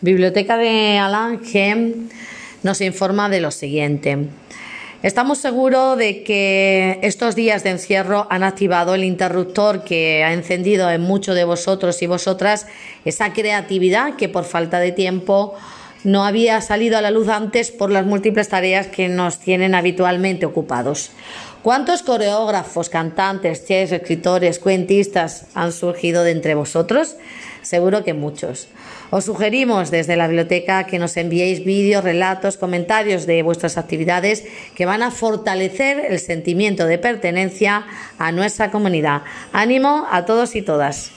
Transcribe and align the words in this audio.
Biblioteca 0.00 0.56
de 0.56 0.96
Alange 0.96 1.94
nos 2.62 2.80
informa 2.80 3.28
de 3.28 3.40
lo 3.40 3.50
siguiente. 3.50 4.28
Estamos 5.02 5.38
seguros 5.38 5.98
de 5.98 6.22
que 6.22 7.00
estos 7.02 7.34
días 7.34 7.64
de 7.64 7.70
encierro 7.70 8.28
han 8.30 8.44
activado 8.44 8.94
el 8.94 9.02
interruptor 9.02 9.82
que 9.82 10.22
ha 10.22 10.32
encendido 10.32 10.88
en 10.88 11.00
muchos 11.00 11.34
de 11.34 11.42
vosotros 11.42 12.00
y 12.02 12.06
vosotras 12.06 12.68
esa 13.04 13.32
creatividad 13.32 14.14
que 14.14 14.28
por 14.28 14.44
falta 14.44 14.78
de 14.78 14.92
tiempo 14.92 15.56
no 16.04 16.24
había 16.24 16.60
salido 16.60 16.96
a 16.96 17.02
la 17.02 17.10
luz 17.10 17.28
antes 17.28 17.72
por 17.72 17.90
las 17.90 18.06
múltiples 18.06 18.48
tareas 18.48 18.86
que 18.86 19.08
nos 19.08 19.40
tienen 19.40 19.74
habitualmente 19.74 20.46
ocupados. 20.46 21.10
¿Cuántos 21.62 22.02
coreógrafos, 22.02 22.88
cantantes, 22.88 23.66
chefs, 23.66 23.90
escritores, 23.90 24.60
cuentistas 24.60 25.46
han 25.54 25.72
surgido 25.72 26.22
de 26.22 26.30
entre 26.30 26.54
vosotros? 26.54 27.16
Seguro 27.62 28.04
que 28.04 28.14
muchos. 28.14 28.68
Os 29.10 29.24
sugerimos 29.24 29.90
desde 29.90 30.16
la 30.16 30.28
biblioteca 30.28 30.84
que 30.84 31.00
nos 31.00 31.16
enviéis 31.16 31.64
vídeos, 31.64 32.04
relatos, 32.04 32.58
comentarios 32.58 33.26
de 33.26 33.42
vuestras 33.42 33.76
actividades 33.76 34.44
que 34.76 34.86
van 34.86 35.02
a 35.02 35.10
fortalecer 35.10 35.98
el 36.08 36.20
sentimiento 36.20 36.86
de 36.86 36.98
pertenencia 36.98 37.86
a 38.18 38.30
nuestra 38.30 38.70
comunidad. 38.70 39.22
Ánimo 39.52 40.06
a 40.12 40.26
todos 40.26 40.54
y 40.54 40.62
todas. 40.62 41.10